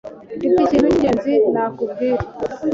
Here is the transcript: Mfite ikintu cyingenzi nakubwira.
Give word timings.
Mfite 0.43 0.59
ikintu 0.67 0.89
cyingenzi 0.89 1.33
nakubwira. 1.53 2.21